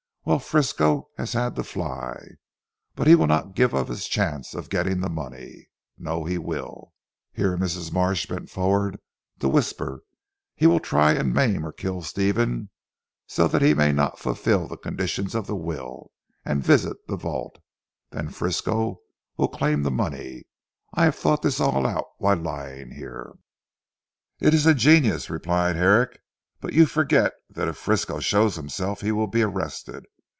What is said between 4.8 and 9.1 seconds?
the money. No! He will," here Mrs. Marsh bent forward